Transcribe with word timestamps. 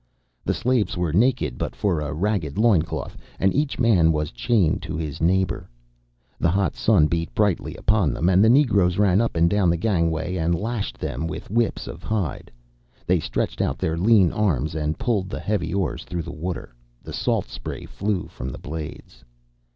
The 0.43 0.55
slaves 0.55 0.97
were 0.97 1.13
naked, 1.13 1.59
but 1.59 1.75
for 1.75 2.01
a 2.01 2.11
ragged 2.11 2.57
loin 2.57 2.81
cloth, 2.81 3.15
and 3.37 3.53
each 3.53 3.77
man 3.77 4.11
was 4.11 4.31
chained 4.31 4.81
to 4.81 4.97
his 4.97 5.21
neighbour. 5.21 5.69
The 6.39 6.49
hot 6.49 6.75
sun 6.75 7.05
beat 7.05 7.31
brightly 7.35 7.75
upon 7.75 8.11
them, 8.11 8.27
and 8.27 8.43
the 8.43 8.49
negroes 8.49 8.97
ran 8.97 9.21
up 9.21 9.35
and 9.35 9.47
down 9.47 9.69
the 9.69 9.77
gangway 9.77 10.37
and 10.37 10.55
lashed 10.55 10.97
them 10.97 11.27
with 11.27 11.51
whips 11.51 11.85
of 11.85 12.01
hide. 12.01 12.49
They 13.05 13.19
stretched 13.19 13.61
out 13.61 13.77
their 13.77 13.95
lean 13.95 14.31
arms 14.31 14.73
and 14.73 14.97
pulled 14.97 15.29
the 15.29 15.39
heavy 15.39 15.71
oars 15.71 16.03
through 16.03 16.23
the 16.23 16.31
water. 16.33 16.73
The 17.03 17.13
salt 17.13 17.45
spray 17.45 17.85
flew 17.85 18.25
from 18.25 18.49
the 18.49 18.57
blades. 18.57 19.23